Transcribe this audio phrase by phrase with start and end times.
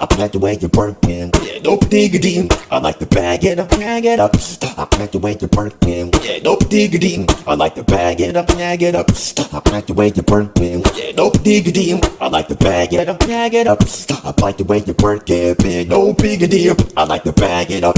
[0.00, 1.32] I like the way you're working.
[1.42, 2.48] Yeah, no diggity.
[2.70, 4.32] I like to bag it up, bag it up.
[4.62, 6.12] I like the way you're working.
[6.22, 7.26] Yeah, no diggity.
[7.46, 9.10] I like to bag it up, bag it up.
[9.10, 10.84] I like the way you're working.
[10.94, 12.00] Yeah, no diggity.
[12.20, 13.82] I like to bag it up, bag it up.
[13.82, 16.70] I like the way you work it, big no biggity.
[16.96, 17.96] I like to bag it up.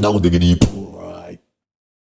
[0.00, 0.73] Don't diggity.